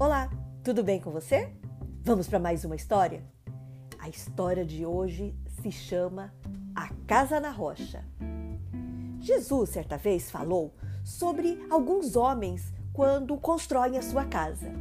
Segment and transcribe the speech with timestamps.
[0.00, 0.30] Olá,
[0.62, 1.52] tudo bem com você?
[2.04, 3.20] Vamos para mais uma história?
[3.98, 6.32] A história de hoje se chama
[6.72, 8.04] A Casa na Rocha.
[9.18, 10.72] Jesus, certa vez, falou
[11.02, 14.72] sobre alguns homens quando constroem a sua casa.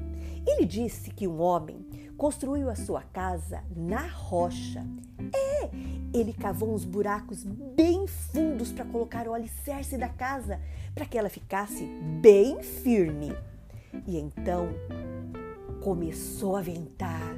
[0.45, 1.83] Ele disse que um homem
[2.15, 4.85] construiu a sua casa na rocha.
[5.33, 5.71] É,
[6.13, 10.61] ele cavou uns buracos bem fundos para colocar o alicerce da casa,
[10.93, 11.85] para que ela ficasse
[12.21, 13.33] bem firme.
[14.05, 14.69] E então
[15.81, 17.33] começou a ventar.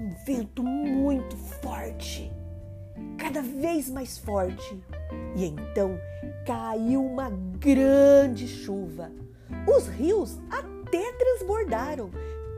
[0.00, 2.30] Um vento muito forte,
[3.16, 4.80] cada vez mais forte.
[5.36, 5.98] E então
[6.46, 9.10] caiu uma grande chuva.
[9.66, 12.10] Os rios até transbordaram.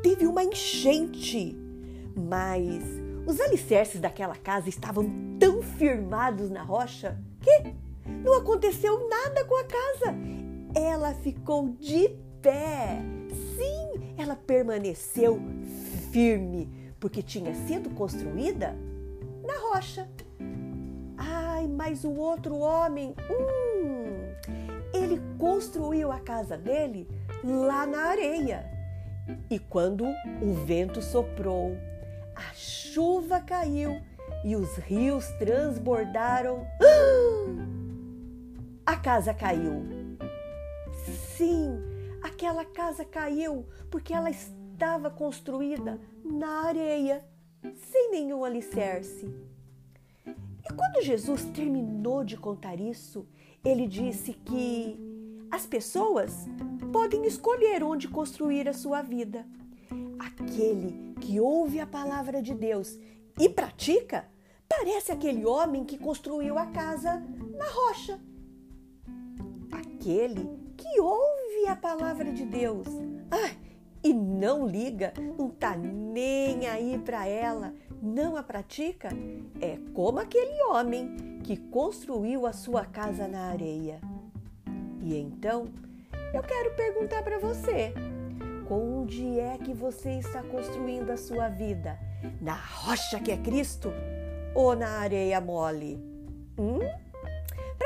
[0.02, 1.56] Teve uma enchente.
[2.16, 2.82] Mas
[3.26, 7.74] os alicerces daquela casa estavam tão firmados na rocha que
[8.24, 10.14] não aconteceu nada com a casa
[10.74, 12.08] ela ficou de
[12.42, 13.00] pé.
[13.56, 15.40] Sim, ela permaneceu
[16.10, 18.76] firme, porque tinha sido construída
[19.44, 20.08] na rocha.
[21.16, 24.30] Ai, mas o outro homem, hum,
[24.92, 27.08] ele construiu a casa dele
[27.44, 28.64] lá na areia.
[29.48, 30.04] E quando
[30.42, 31.76] o vento soprou,
[32.34, 34.00] a chuva caiu
[34.44, 36.66] e os rios transbordaram,
[38.86, 39.99] a casa caiu
[41.40, 41.80] Sim,
[42.22, 47.26] aquela casa caiu porque ela estava construída na areia,
[47.90, 49.24] sem nenhum alicerce.
[50.26, 53.26] E quando Jesus terminou de contar isso,
[53.64, 55.00] ele disse que
[55.50, 56.46] as pessoas
[56.92, 59.46] podem escolher onde construir a sua vida.
[60.18, 62.98] Aquele que ouve a palavra de Deus
[63.38, 64.28] e pratica
[64.68, 67.14] parece aquele homem que construiu a casa
[67.56, 68.20] na rocha.
[69.72, 70.59] Aquele
[70.90, 72.86] que ouve a palavra de Deus
[73.30, 73.54] ah,
[74.02, 77.72] e não liga, não tá nem aí para ela,
[78.02, 79.10] não a pratica,
[79.60, 84.00] é como aquele homem que construiu a sua casa na areia.
[85.00, 85.68] E então,
[86.34, 87.94] eu quero perguntar para você:
[88.68, 91.98] onde é que você está construindo a sua vida?
[92.40, 93.92] Na rocha que é Cristo
[94.54, 96.02] ou na areia mole?
[96.58, 96.80] Hum?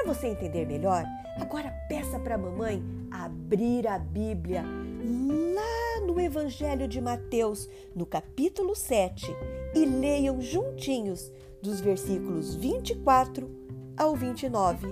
[0.05, 1.05] Para você entender melhor,
[1.41, 8.77] Agora peça para a mamãe abrir a Bíblia lá no Evangelho de Mateus, no capítulo
[8.77, 9.35] 7,
[9.75, 13.51] e leiam juntinhos dos versículos 24
[13.97, 14.87] ao 29.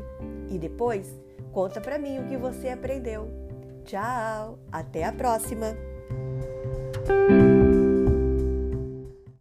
[0.51, 1.09] E depois
[1.53, 3.29] conta para mim o que você aprendeu.
[3.85, 5.77] Tchau, até a próxima.